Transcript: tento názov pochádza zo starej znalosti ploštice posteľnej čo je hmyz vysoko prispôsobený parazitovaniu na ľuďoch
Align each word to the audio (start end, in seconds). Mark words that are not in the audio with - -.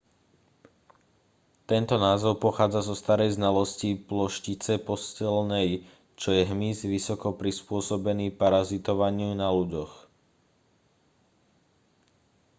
tento 1.69 1.95
názov 2.05 2.33
pochádza 2.45 2.81
zo 2.87 2.95
starej 3.01 3.29
znalosti 3.37 3.89
ploštice 4.09 4.73
posteľnej 4.89 5.67
čo 6.21 6.29
je 6.37 6.41
hmyz 6.51 6.79
vysoko 6.93 7.29
prispôsobený 7.41 8.27
parazitovaniu 8.41 9.29
na 9.41 9.47
ľuďoch 9.57 9.93